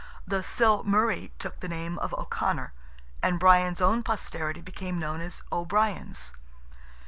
[0.25, 2.73] the Sil Murray took the name of O'Conor,
[3.21, 6.33] and Brian's own posterity became known as O'Briens.